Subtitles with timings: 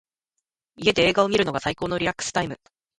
[0.77, 2.59] 家で映画を観るのが最高のリラックスタイム。